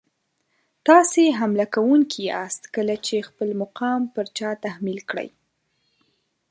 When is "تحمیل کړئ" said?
4.63-5.29